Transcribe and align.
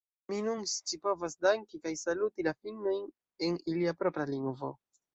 Mi 0.31 0.37
nun 0.45 0.63
scipovas 0.71 1.35
danki 1.47 1.81
kaj 1.85 1.93
saluti 2.05 2.49
la 2.49 2.57
finnojn 2.65 3.07
en 3.51 3.63
ilia 3.71 3.99
propra 4.05 4.31
lingvo. 4.37 4.77